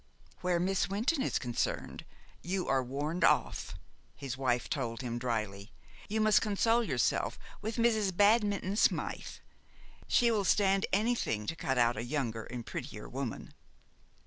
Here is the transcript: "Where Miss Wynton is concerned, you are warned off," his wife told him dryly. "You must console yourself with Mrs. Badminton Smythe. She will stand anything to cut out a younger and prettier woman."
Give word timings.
"Where 0.39 0.59
Miss 0.59 0.89
Wynton 0.89 1.21
is 1.21 1.37
concerned, 1.37 2.05
you 2.41 2.67
are 2.67 2.81
warned 2.83 3.23
off," 3.23 3.75
his 4.15 4.35
wife 4.35 4.67
told 4.67 5.01
him 5.01 5.19
dryly. 5.19 5.73
"You 6.09 6.19
must 6.21 6.41
console 6.41 6.83
yourself 6.83 7.37
with 7.61 7.75
Mrs. 7.75 8.17
Badminton 8.17 8.77
Smythe. 8.77 9.37
She 10.07 10.31
will 10.31 10.43
stand 10.43 10.87
anything 10.91 11.45
to 11.45 11.55
cut 11.55 11.77
out 11.77 11.97
a 11.97 12.03
younger 12.03 12.45
and 12.45 12.65
prettier 12.65 13.07
woman." 13.07 13.53